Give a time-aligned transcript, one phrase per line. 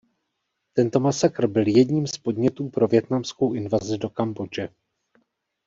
[0.73, 4.69] Tento masakr byl jedním z podnětů pro vietnamskou invazi do Kambodže.